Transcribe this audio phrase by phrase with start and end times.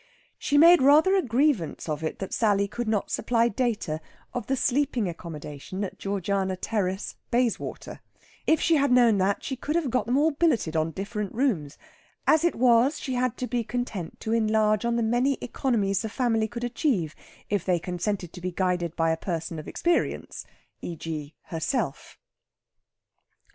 [0.39, 4.01] She made rather a grievance of it that Sally could not supply data
[4.33, 7.99] of the sleeping accommodation at Georgiana Terrace, Bayswater.
[8.47, 11.77] If she had known that, she could have got them all billeted on different rooms.
[12.25, 16.09] As it was, she had to be content to enlarge on the many economies the
[16.09, 17.13] family could achieve
[17.47, 20.47] if they consented to be guided by a person of experience
[20.81, 22.17] e.g., herself.